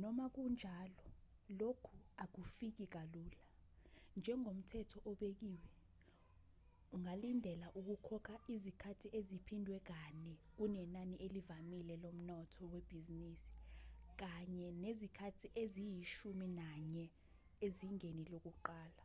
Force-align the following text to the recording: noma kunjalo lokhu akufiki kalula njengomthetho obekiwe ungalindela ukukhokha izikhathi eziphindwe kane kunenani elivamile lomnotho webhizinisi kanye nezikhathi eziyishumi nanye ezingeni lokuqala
noma 0.00 0.26
kunjalo 0.34 1.04
lokhu 1.60 1.92
akufiki 2.24 2.84
kalula 2.94 3.40
njengomthetho 4.18 4.98
obekiwe 5.10 5.64
ungalindela 6.94 7.66
ukukhokha 7.78 8.34
izikhathi 8.54 9.08
eziphindwe 9.18 9.76
kane 9.88 10.32
kunenani 10.56 11.16
elivamile 11.26 11.94
lomnotho 12.04 12.62
webhizinisi 12.72 13.52
kanye 14.20 14.68
nezikhathi 14.82 15.46
eziyishumi 15.62 16.46
nanye 16.58 17.06
ezingeni 17.66 18.22
lokuqala 18.32 19.04